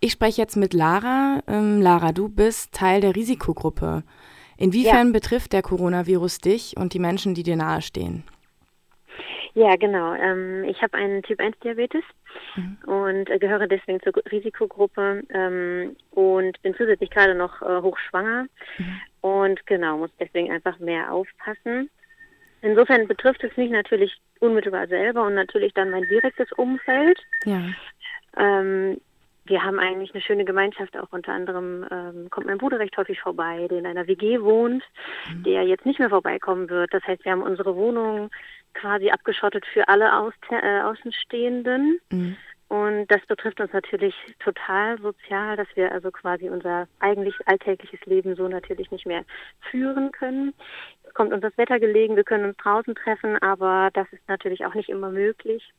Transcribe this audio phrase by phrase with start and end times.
[0.00, 1.42] Ich spreche jetzt mit Lara.
[1.46, 4.02] Ähm, Lara, du bist Teil der Risikogruppe.
[4.56, 5.12] Inwiefern ja.
[5.12, 8.24] betrifft der Coronavirus dich und die Menschen, die dir nahestehen?
[9.54, 10.14] Ja, genau.
[10.14, 12.04] Ähm, ich habe einen Typ-1-Diabetes
[12.56, 12.78] mhm.
[12.86, 18.46] und äh, gehöre deswegen zur Risikogruppe ähm, und bin zusätzlich gerade noch äh, hochschwanger
[18.78, 19.00] mhm.
[19.20, 21.90] und genau, muss deswegen einfach mehr aufpassen.
[22.62, 27.18] Insofern betrifft es mich natürlich unmittelbar selber und natürlich dann mein direktes Umfeld.
[27.44, 27.62] Ja.
[28.36, 29.00] Ähm,
[29.50, 30.96] wir haben eigentlich eine schöne Gemeinschaft.
[30.96, 34.82] Auch unter anderem ähm, kommt mein Bruder recht häufig vorbei, der in einer WG wohnt,
[35.28, 35.42] mhm.
[35.42, 36.94] der jetzt nicht mehr vorbeikommen wird.
[36.94, 38.30] Das heißt, wir haben unsere Wohnung
[38.74, 41.98] quasi abgeschottet für alle Aus äh, Außenstehenden.
[42.10, 42.36] Mhm.
[42.68, 48.36] Und das betrifft uns natürlich total sozial, dass wir also quasi unser eigentlich alltägliches Leben
[48.36, 49.24] so natürlich nicht mehr
[49.72, 50.54] führen können.
[51.02, 54.64] Es kommt uns das Wetter gelegen, wir können uns draußen treffen, aber das ist natürlich
[54.64, 55.72] auch nicht immer möglich.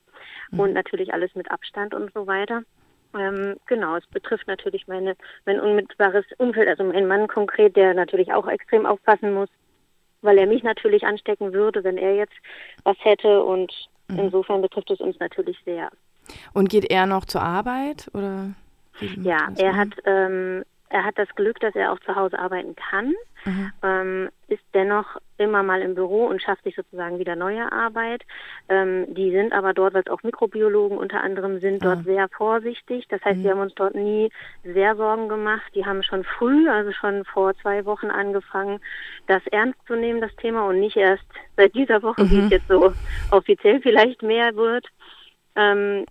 [0.52, 0.60] Mhm.
[0.60, 2.64] Und natürlich alles mit Abstand und so weiter.
[3.18, 5.16] Ähm, genau, es betrifft natürlich meine,
[5.46, 9.50] mein unmittelbares Umfeld, also mein Mann konkret, der natürlich auch extrem aufpassen muss,
[10.22, 12.36] weil er mich natürlich anstecken würde, wenn er jetzt
[12.84, 13.44] was hätte.
[13.44, 13.74] Und
[14.08, 14.20] mhm.
[14.20, 15.90] insofern betrifft es uns natürlich sehr.
[16.54, 18.54] Und geht er noch zur Arbeit oder?
[19.22, 23.14] Ja, er hat ähm, er hat das Glück, dass er auch zu Hause arbeiten kann,
[23.46, 23.72] mhm.
[23.82, 28.24] ähm, ist dennoch immer mal im Büro und schafft sich sozusagen wieder neue Arbeit.
[28.68, 32.04] Ähm, die sind aber dort, weil es auch Mikrobiologen unter anderem sind, dort ah.
[32.04, 33.08] sehr vorsichtig.
[33.10, 33.44] Das heißt, mhm.
[33.44, 34.32] wir haben uns dort nie
[34.64, 35.72] sehr Sorgen gemacht.
[35.76, 38.80] Die haben schon früh, also schon vor zwei Wochen angefangen,
[39.28, 41.26] das ernst zu nehmen, das Thema, und nicht erst
[41.56, 42.32] seit dieser Woche, mhm.
[42.32, 42.94] wie es jetzt so
[43.32, 44.86] offiziell vielleicht mehr wird.
[45.56, 46.06] Ähm,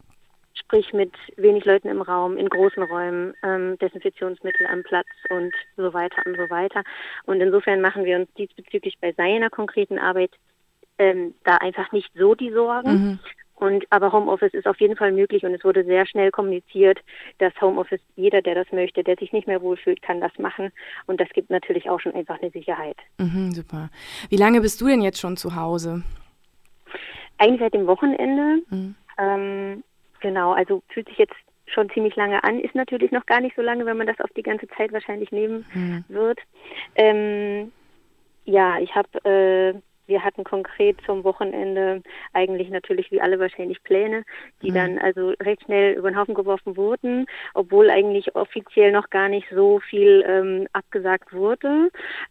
[0.71, 5.93] sprich mit wenig Leuten im Raum, in großen Räumen, ähm, Desinfektionsmittel am Platz und so
[5.93, 6.85] weiter und so weiter.
[7.25, 10.31] Und insofern machen wir uns diesbezüglich bei seiner konkreten Arbeit
[10.99, 12.91] ähm, da einfach nicht so die Sorgen.
[12.91, 13.19] Mhm.
[13.57, 17.01] Und aber Homeoffice ist auf jeden Fall möglich und es wurde sehr schnell kommuniziert,
[17.39, 20.71] dass Homeoffice jeder, der das möchte, der sich nicht mehr wohlfühlt, kann das machen.
[21.07, 22.97] Und das gibt natürlich auch schon einfach eine Sicherheit.
[23.19, 23.91] Mhm, super.
[24.29, 26.05] Wie lange bist du denn jetzt schon zu Hause?
[27.39, 28.63] Eigentlich seit dem Wochenende.
[28.71, 28.95] Mhm.
[29.19, 29.83] Ähm,
[30.21, 31.35] Genau, also fühlt sich jetzt
[31.67, 34.31] schon ziemlich lange an, ist natürlich noch gar nicht so lange, wenn man das auf
[34.37, 36.05] die ganze Zeit wahrscheinlich nehmen mhm.
[36.09, 36.39] wird.
[36.97, 37.73] Ähm,
[38.45, 39.75] ja, ich habe äh,
[40.11, 42.03] wir hatten konkret zum Wochenende
[42.35, 44.25] eigentlich natürlich wie alle wahrscheinlich Pläne,
[44.61, 44.75] die mhm.
[44.75, 49.47] dann also recht schnell über den Haufen geworfen wurden, obwohl eigentlich offiziell noch gar nicht
[49.55, 51.91] so viel ähm, abgesagt wurde,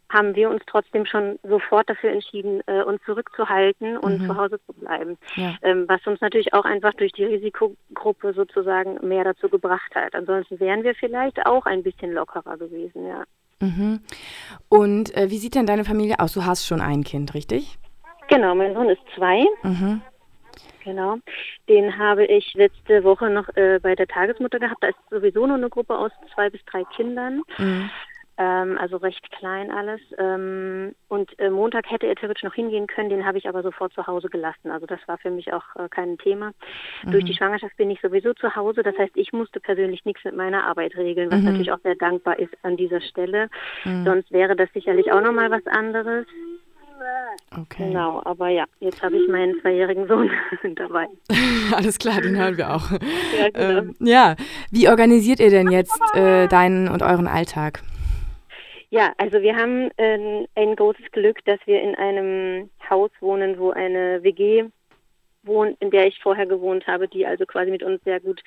[0.10, 4.28] haben wir uns trotzdem schon sofort dafür entschieden, äh, uns zurückzuhalten und mhm.
[4.28, 5.18] zu Hause zu bleiben.
[5.36, 5.56] Ja.
[5.62, 10.14] Ähm, was uns natürlich auch einfach durch die Risikogruppe sozusagen mehr dazu gebracht hat.
[10.14, 13.24] Ansonsten wären wir vielleicht auch ein bisschen lockerer gewesen, ja.
[13.62, 14.02] Mhm.
[14.70, 16.34] Und äh, wie sieht denn deine Familie aus?
[16.34, 17.78] Du hast schon ein Kind, richtig?
[18.28, 19.46] Genau, mein Sohn ist zwei.
[19.64, 20.02] Mhm.
[20.84, 21.18] Genau.
[21.68, 24.82] Den habe ich letzte Woche noch äh, bei der Tagesmutter gehabt.
[24.82, 27.42] Da ist sowieso nur eine Gruppe aus zwei bis drei Kindern.
[27.58, 27.90] Mhm
[28.40, 30.00] ähm, also recht klein alles.
[30.18, 33.92] Ähm, und äh, Montag hätte er theoretisch noch hingehen können, den habe ich aber sofort
[33.94, 34.72] zu Hause gelassen.
[34.72, 36.54] Also das war für mich auch äh, kein Thema.
[37.04, 37.12] Mhm.
[37.12, 40.38] Durch die Schwangerschaft bin ich sowieso zu Hause, das heißt, ich musste persönlich nichts mit
[40.38, 41.46] meiner Arbeit regeln, was mhm.
[41.46, 43.50] natürlich auch sehr dankbar ist an dieser Stelle.
[43.84, 44.06] Mhm.
[44.06, 46.26] Sonst wäre das sicherlich auch nochmal was anderes.
[47.58, 47.88] Okay.
[47.88, 50.30] Genau, aber ja, jetzt habe ich meinen zweijährigen Sohn
[50.76, 51.08] dabei.
[51.76, 52.92] Alles klar, den hören wir auch.
[52.92, 53.80] Ja, genau.
[53.80, 54.36] ähm, ja.
[54.72, 57.82] wie organisiert ihr denn jetzt äh, deinen und euren Alltag?
[58.92, 63.70] Ja, also wir haben äh, ein großes Glück, dass wir in einem Haus wohnen, wo
[63.70, 64.66] eine WG
[65.44, 68.42] wohnt, in der ich vorher gewohnt habe, die also quasi mit uns sehr gut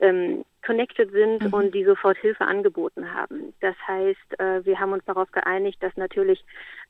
[0.00, 1.52] ähm, connected sind mhm.
[1.52, 3.54] und die sofort Hilfe angeboten haben.
[3.60, 6.44] Das heißt, äh, wir haben uns darauf geeinigt, dass natürlich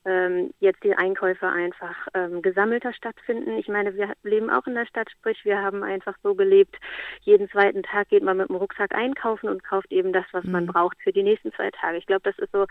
[0.06, 3.58] ähm, jetzt die Einkäufe einfach ähm, gesammelter stattfinden.
[3.58, 6.76] Ich meine, wir leben auch in der Stadt, sprich, wir haben einfach so gelebt,
[7.20, 10.52] jeden zweiten Tag geht man mit dem Rucksack einkaufen und kauft eben das, was mhm.
[10.52, 11.98] man braucht für die nächsten zwei Tage.
[11.98, 12.66] Ich glaube, das ist so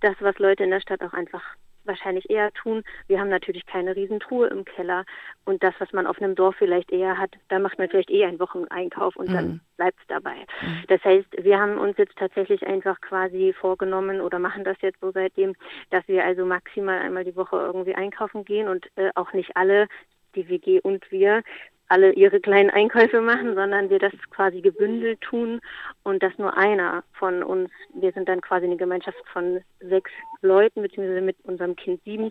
[0.00, 1.42] das, was Leute in der Stadt auch einfach
[1.88, 2.84] wahrscheinlich eher tun.
[3.08, 5.04] Wir haben natürlich keine Riesentruhe im Keller
[5.44, 8.28] und das, was man auf einem Dorf vielleicht eher hat, da macht man vielleicht eher
[8.28, 9.34] einen Wocheneinkauf und mhm.
[9.34, 10.36] dann bleibt es dabei.
[10.62, 10.84] Mhm.
[10.88, 15.10] Das heißt, wir haben uns jetzt tatsächlich einfach quasi vorgenommen oder machen das jetzt so
[15.10, 15.54] seitdem,
[15.90, 19.88] dass wir also maximal einmal die Woche irgendwie einkaufen gehen und äh, auch nicht alle
[20.34, 21.42] die WG und wir
[21.88, 25.60] alle ihre kleinen Einkäufe machen, sondern wir das quasi gebündelt tun
[26.02, 30.10] und dass nur einer von uns, wir sind dann quasi eine Gemeinschaft von sechs
[30.42, 32.30] Leuten, beziehungsweise mit unserem Kind sieben,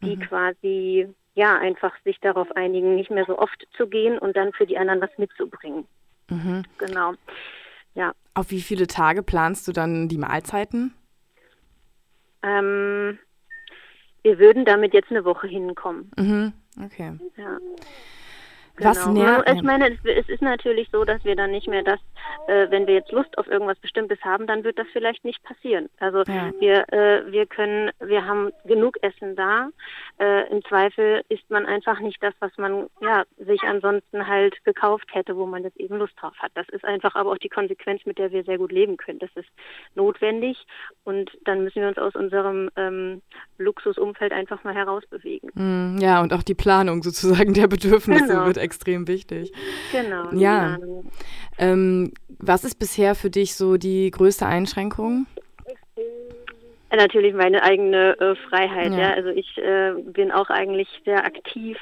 [0.00, 0.20] die mhm.
[0.20, 4.66] quasi ja einfach sich darauf einigen, nicht mehr so oft zu gehen und dann für
[4.66, 5.86] die anderen was mitzubringen.
[6.30, 6.62] Mhm.
[6.78, 7.12] Genau.
[7.94, 8.12] Ja.
[8.34, 10.94] Auf wie viele Tage planst du dann die Mahlzeiten?
[12.42, 13.18] Ähm,
[14.22, 16.10] wir würden damit jetzt eine Woche hinkommen.
[16.16, 16.52] Mhm.
[16.82, 17.12] Okay.
[17.36, 17.58] Ja.
[18.78, 19.12] Was genau.
[19.12, 19.48] nervt?
[19.50, 22.00] Ich meine, es, ist natürlich so, dass wir dann nicht mehr das
[22.46, 25.88] äh, wenn wir jetzt Lust auf irgendwas Bestimmtes haben, dann wird das vielleicht nicht passieren.
[25.98, 26.52] Also ja.
[26.60, 29.68] wir, äh, wir können, wir haben genug Essen da.
[30.18, 35.08] Äh, Im Zweifel isst man einfach nicht das, was man ja sich ansonsten halt gekauft
[35.12, 36.52] hätte, wo man jetzt eben Lust drauf hat.
[36.54, 39.18] Das ist einfach aber auch die Konsequenz, mit der wir sehr gut leben können.
[39.18, 39.48] Das ist
[39.94, 40.56] notwendig
[41.04, 43.22] und dann müssen wir uns aus unserem ähm,
[43.58, 45.50] Luxusumfeld einfach mal herausbewegen.
[45.54, 48.46] Mm, ja, und auch die Planung sozusagen der Bedürfnisse genau.
[48.46, 49.52] wird extrem wichtig.
[49.92, 50.30] Genau.
[50.32, 50.78] Ja.
[51.58, 55.26] Ähm, was ist bisher für dich so die größte Einschränkung?
[56.96, 58.92] Natürlich meine eigene äh, Freiheit.
[58.92, 58.98] Ja.
[58.98, 59.14] ja.
[59.14, 61.76] Also ich äh, bin auch eigentlich sehr aktiv,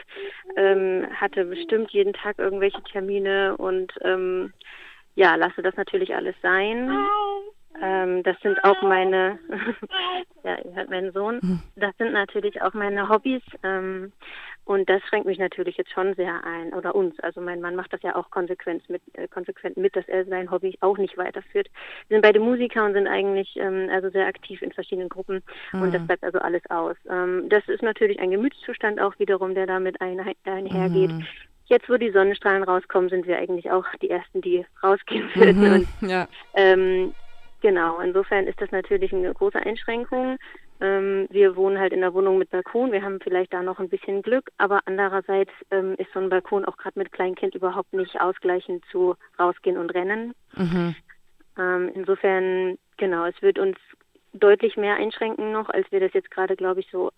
[0.57, 4.53] ähm, hatte bestimmt jeden Tag irgendwelche Termine und ähm,
[5.15, 6.91] ja, lasse das natürlich alles sein.
[7.81, 9.39] Ähm, das sind auch meine,
[10.45, 11.63] ja, ihr hört meinen Sohn, hm.
[11.77, 13.43] das sind natürlich auch meine Hobbys.
[14.65, 17.19] Und das schränkt mich natürlich jetzt schon sehr ein, oder uns.
[17.21, 20.51] Also mein Mann macht das ja auch konsequent mit, äh, konsequent mit, dass er sein
[20.51, 21.69] Hobby auch nicht weiterführt.
[22.09, 25.43] Wir sind beide Musiker und sind eigentlich ähm, also sehr aktiv in verschiedenen Gruppen
[25.73, 25.83] mhm.
[25.83, 26.07] und das hm.
[26.07, 26.97] bleibt also alles aus.
[27.11, 31.11] Ähm, das ist natürlich ein Gemütszustand auch wiederum, der damit ein, einhergeht.
[31.11, 31.27] Mhm.
[31.67, 35.61] Jetzt, wo die Sonnenstrahlen rauskommen, sind wir eigentlich auch die Ersten, die rausgehen würden.
[35.61, 36.29] Mhm, und, ja.
[36.55, 37.15] ähm,
[37.63, 40.37] Genau, insofern ist das natürlich eine große Einschränkung.
[40.83, 43.89] Ähm, wir wohnen halt in der Wohnung mit Balkon, wir haben vielleicht da noch ein
[43.89, 48.21] bisschen Glück, aber andererseits ähm, ist so ein Balkon auch gerade mit Kleinkind überhaupt nicht
[48.21, 50.35] ausgleichend zu rausgehen und rennen.
[50.57, 50.97] Mhm.
[51.57, 53.77] Ähm, insofern, genau, es wird uns
[54.33, 57.13] deutlich mehr einschränken noch, als wir das jetzt gerade, glaube ich, so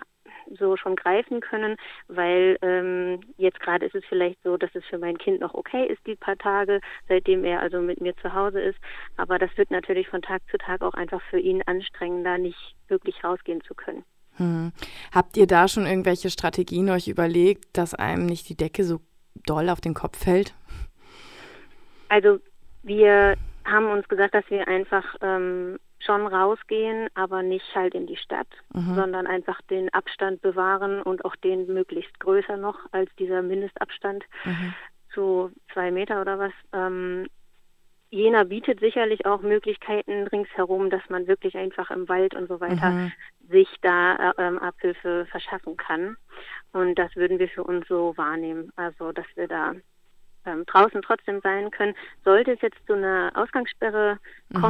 [0.59, 1.77] so schon greifen können,
[2.09, 5.87] weil ähm, jetzt gerade ist es vielleicht so, dass es für mein Kind noch okay
[5.87, 8.79] ist, die paar Tage, seitdem er also mit mir zu Hause ist.
[9.17, 13.23] Aber das wird natürlich von Tag zu Tag auch einfach für ihn anstrengender, nicht wirklich
[13.25, 14.05] rausgehen zu können.
[14.37, 14.73] Hm.
[15.13, 19.01] Habt ihr da schon irgendwelche Strategien euch überlegt, dass einem nicht die Decke so
[19.47, 20.55] doll auf den Kopf fällt?
[22.09, 22.39] Also
[22.83, 28.17] wir haben uns gesagt, dass wir einfach ähm, schon rausgehen, aber nicht halt in die
[28.17, 28.95] Stadt, mhm.
[28.95, 34.75] sondern einfach den Abstand bewahren und auch den möglichst größer noch als dieser Mindestabstand mhm.
[35.13, 36.53] zu zwei Meter oder was.
[36.73, 37.27] Ähm,
[38.11, 42.91] Jena bietet sicherlich auch Möglichkeiten ringsherum, dass man wirklich einfach im Wald und so weiter
[42.91, 43.13] mhm.
[43.51, 46.17] sich da äh, ähm, Abhilfe verschaffen kann.
[46.73, 48.71] Und das würden wir für uns so wahrnehmen.
[48.77, 49.75] Also, dass wir da
[50.47, 51.95] ähm, draußen trotzdem sein können.
[52.25, 54.19] Sollte es jetzt zu einer Ausgangssperre
[54.51, 54.63] mhm.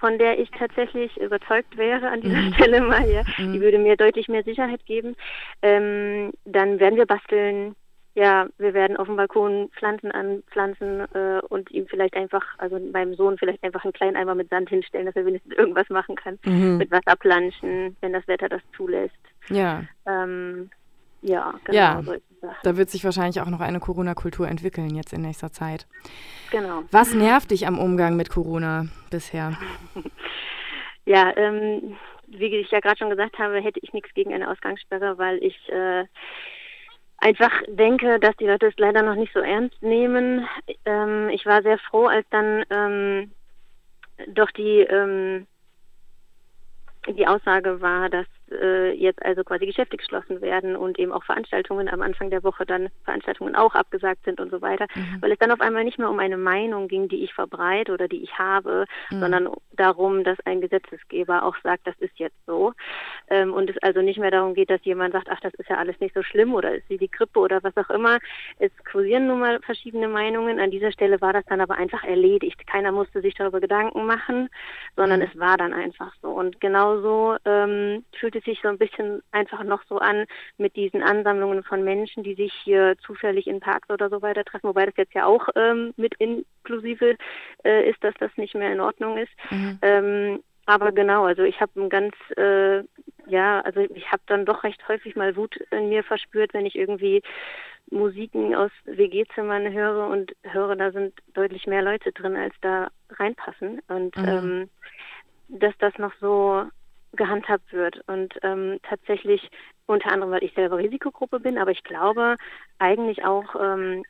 [0.00, 2.54] Von der ich tatsächlich überzeugt wäre an dieser mhm.
[2.54, 3.52] Stelle mal, ja, mhm.
[3.52, 5.14] die würde mir deutlich mehr Sicherheit geben,
[5.62, 7.76] ähm, dann werden wir basteln.
[8.16, 13.14] Ja, wir werden auf dem Balkon Pflanzen anpflanzen äh, und ihm vielleicht einfach, also meinem
[13.14, 16.36] Sohn vielleicht einfach einen kleinen Eimer mit Sand hinstellen, dass er wenigstens irgendwas machen kann.
[16.44, 16.78] Mhm.
[16.78, 19.14] Mit Wasser planschen, wenn das Wetter das zulässt.
[19.48, 19.84] Ja.
[20.06, 20.70] Ähm,
[21.22, 21.76] ja, genau.
[21.76, 22.02] Ja,
[22.62, 25.86] da wird sich wahrscheinlich auch noch eine Corona-Kultur entwickeln jetzt in nächster Zeit.
[26.50, 26.82] Genau.
[26.90, 29.56] Was nervt dich am Umgang mit Corona bisher?
[31.04, 31.96] ja, ähm,
[32.26, 35.56] wie ich ja gerade schon gesagt habe, hätte ich nichts gegen eine Ausgangssperre, weil ich
[35.68, 36.04] äh,
[37.18, 40.48] einfach denke, dass die Leute es leider noch nicht so ernst nehmen.
[40.86, 43.32] Ähm, ich war sehr froh, als dann ähm,
[44.28, 45.46] doch die ähm,
[47.08, 51.88] die Aussage war, dass äh, jetzt also quasi Geschäfte geschlossen werden und eben auch Veranstaltungen
[51.88, 55.18] am Anfang der Woche dann Veranstaltungen auch abgesagt sind und so weiter, mhm.
[55.20, 58.08] weil es dann auf einmal nicht mehr um eine Meinung ging, die ich verbreite oder
[58.08, 59.20] die ich habe, mhm.
[59.20, 62.72] sondern darum, dass ein Gesetzesgeber auch sagt, das ist jetzt so
[63.28, 65.76] ähm, und es also nicht mehr darum geht, dass jemand sagt, ach, das ist ja
[65.76, 68.18] alles nicht so schlimm oder ist wie die Grippe oder was auch immer.
[68.58, 70.58] Es kursieren nun mal verschiedene Meinungen.
[70.60, 72.66] An dieser Stelle war das dann aber einfach erledigt.
[72.66, 74.48] Keiner musste sich darüber Gedanken machen,
[74.96, 75.26] sondern mhm.
[75.26, 76.28] es war dann einfach so.
[76.30, 80.26] Und genauso ähm, fühlte es sich so ein bisschen einfach noch so an
[80.58, 84.68] mit diesen Ansammlungen von Menschen, die sich hier zufällig in Parks oder so weiter treffen,
[84.68, 87.16] wobei das jetzt ja auch ähm, mit inklusive
[87.64, 89.32] äh, ist, dass das nicht mehr in Ordnung ist.
[89.50, 89.78] Mhm.
[89.82, 92.84] Ähm, aber genau, also ich habe ein ganz, äh,
[93.26, 96.76] ja, also ich habe dann doch recht häufig mal Wut in mir verspürt, wenn ich
[96.76, 97.22] irgendwie
[97.90, 103.80] Musiken aus WG-Zimmern höre und höre, da sind deutlich mehr Leute drin, als da reinpassen.
[103.88, 104.28] Und mhm.
[104.28, 104.70] ähm,
[105.48, 106.64] dass das noch so
[107.12, 108.00] gehandhabt wird.
[108.06, 109.50] Und ähm, tatsächlich
[109.86, 112.36] unter anderem, weil ich selber Risikogruppe bin, aber ich glaube
[112.78, 114.04] eigentlich auch, ähm,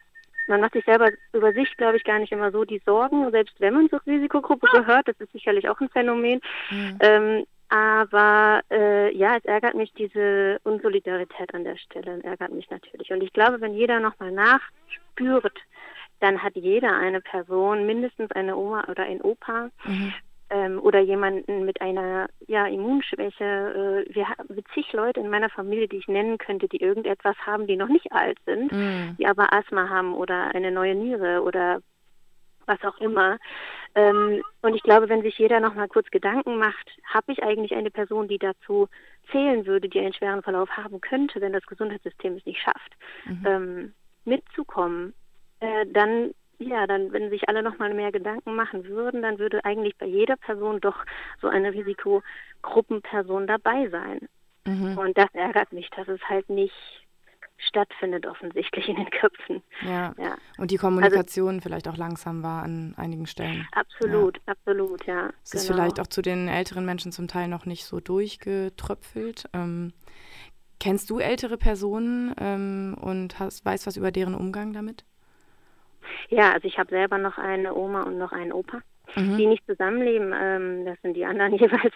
[0.46, 3.54] man macht sich selber über sich, glaube ich, gar nicht immer so die Sorgen, selbst
[3.60, 6.40] wenn man zur Risikogruppe gehört, das ist sicherlich auch ein Phänomen.
[6.70, 6.98] Mhm.
[7.00, 13.12] Ähm, aber äh, ja, es ärgert mich diese Unsolidarität an der Stelle, ärgert mich natürlich.
[13.12, 15.56] Und ich glaube, wenn jeder nochmal nachspürt,
[16.18, 20.12] dann hat jeder eine Person, mindestens eine Oma oder ein Opa, mhm
[20.50, 24.04] ähm, oder jemanden mit einer ja, Immunschwäche.
[24.08, 27.66] Äh, wir haben zig Leute in meiner Familie, die ich nennen könnte, die irgendetwas haben,
[27.66, 29.16] die noch nicht alt sind, mm.
[29.18, 31.80] die aber Asthma haben oder eine neue Niere oder
[32.66, 33.38] was auch immer.
[33.94, 37.74] Ähm, und ich glaube, wenn sich jeder noch mal kurz Gedanken macht, habe ich eigentlich
[37.74, 38.88] eine Person, die dazu
[39.30, 43.46] zählen würde, die einen schweren Verlauf haben könnte, wenn das Gesundheitssystem es nicht schafft, mhm.
[43.46, 45.14] ähm, mitzukommen,
[45.60, 49.64] äh, dann ja, dann, wenn sich alle noch mal mehr Gedanken machen würden, dann würde
[49.64, 51.04] eigentlich bei jeder Person doch
[51.40, 54.28] so eine Risikogruppenperson dabei sein.
[54.66, 54.98] Mhm.
[54.98, 56.74] Und das ärgert mich, dass es halt nicht
[57.56, 59.62] stattfindet offensichtlich in den Köpfen.
[59.82, 60.14] Ja.
[60.18, 60.36] ja.
[60.58, 63.66] Und die Kommunikation also, vielleicht auch langsam war an einigen Stellen.
[63.72, 64.42] Absolut, ja.
[64.46, 65.30] absolut, ja.
[65.42, 65.62] Es genau.
[65.62, 69.44] ist vielleicht auch zu den älteren Menschen zum Teil noch nicht so durchgetröpfelt.
[69.52, 69.92] Ähm,
[70.78, 75.04] kennst du ältere Personen ähm, und hast, weißt was über deren Umgang damit?
[76.28, 78.82] Ja, also ich habe selber noch eine Oma und noch einen Opa
[79.16, 79.36] mhm.
[79.36, 81.94] die nicht zusammenleben, ähm, das sind die anderen jeweils,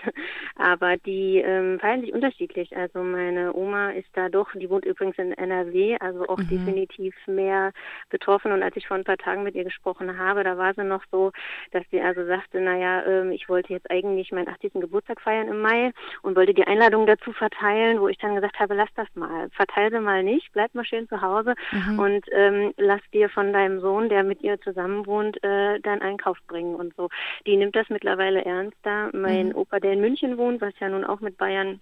[0.57, 2.77] aber die ähm, feiern sich unterschiedlich.
[2.77, 6.49] Also meine Oma ist da doch, die wohnt übrigens in NRW, also auch mhm.
[6.49, 7.73] definitiv mehr
[8.11, 8.53] betroffen.
[8.53, 11.03] Und als ich vor ein paar Tagen mit ihr gesprochen habe, da war sie noch
[11.11, 11.33] so,
[11.73, 14.75] dass sie also sagte, naja, ähm, ich wollte jetzt eigentlich meinen 80.
[14.75, 15.93] Geburtstag feiern im Mai
[16.23, 19.91] und wollte die Einladung dazu verteilen, wo ich dann gesagt habe, lass das mal, verteile
[19.91, 21.99] sie mal nicht, bleib mal schön zu Hause mhm.
[21.99, 26.39] und ähm, lass dir von deinem Sohn, der mit ihr zusammen wohnt, äh, deinen Einkauf
[26.47, 27.04] bringen und so.
[27.47, 29.11] Die nimmt das mittlerweile ernster.
[29.13, 29.57] Mein mhm.
[29.57, 31.81] Opa, der in München wohnt, was ja nun auch mit Bayern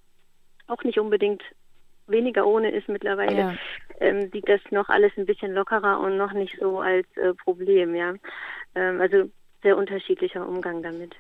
[0.67, 1.43] auch nicht unbedingt
[2.07, 3.55] weniger ohne ist mittlerweile, ja.
[4.01, 7.95] ähm, sieht das noch alles ein bisschen lockerer und noch nicht so als äh, Problem,
[7.95, 8.15] ja.
[8.75, 9.31] Ähm, also
[9.63, 11.15] sehr unterschiedlicher Umgang damit.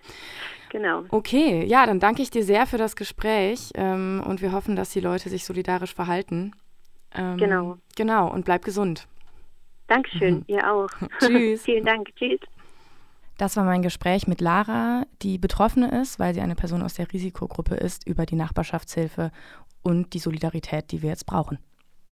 [0.70, 1.04] Genau.
[1.10, 4.90] Okay, ja, dann danke ich dir sehr für das Gespräch ähm, und wir hoffen, dass
[4.90, 6.52] die Leute sich solidarisch verhalten.
[7.14, 7.76] Ähm, genau.
[7.96, 9.06] Genau, und bleib gesund.
[9.86, 10.44] Dankeschön, mhm.
[10.46, 10.90] ihr auch.
[11.18, 11.62] Tschüss.
[11.64, 12.08] Vielen Dank.
[12.16, 12.40] Tschüss.
[13.38, 17.12] Das war mein Gespräch mit Lara, die Betroffene ist, weil sie eine Person aus der
[17.12, 19.32] Risikogruppe ist, über die Nachbarschaftshilfe
[19.82, 21.58] und die Solidarität, die wir jetzt brauchen.